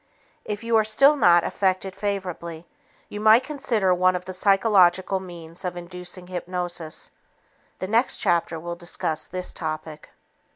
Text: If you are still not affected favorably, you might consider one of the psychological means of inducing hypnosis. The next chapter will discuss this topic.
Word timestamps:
If 0.43 0.63
you 0.63 0.75
are 0.77 0.83
still 0.83 1.15
not 1.15 1.43
affected 1.43 1.95
favorably, 1.95 2.65
you 3.07 3.19
might 3.19 3.43
consider 3.43 3.93
one 3.93 4.15
of 4.15 4.25
the 4.25 4.33
psychological 4.33 5.19
means 5.19 5.63
of 5.63 5.77
inducing 5.77 6.25
hypnosis. 6.25 7.11
The 7.77 7.87
next 7.87 8.17
chapter 8.17 8.59
will 8.59 8.75
discuss 8.75 9.27
this 9.27 9.53
topic. 9.53 10.09